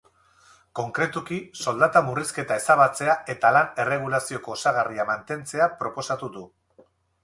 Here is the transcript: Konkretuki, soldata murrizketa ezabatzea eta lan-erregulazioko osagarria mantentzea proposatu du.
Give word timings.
Konkretuki, 0.79 1.37
soldata 1.65 2.03
murrizketa 2.09 2.59
ezabatzea 2.63 3.19
eta 3.37 3.55
lan-erregulazioko 3.59 4.59
osagarria 4.59 5.11
mantentzea 5.15 5.73
proposatu 5.85 6.37
du. 6.39 6.51